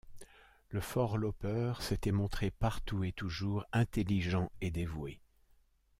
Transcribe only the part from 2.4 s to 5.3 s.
partout et toujours, intelligent et dévoué.